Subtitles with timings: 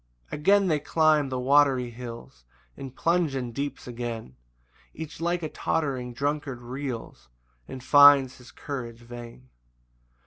[0.29, 2.43] 3 [Again they climb the watery hills,
[2.75, 4.35] And plunge in deeps again;
[4.95, 7.29] Each like a tottering drunkard reels,
[7.67, 9.49] And finds his courage vain.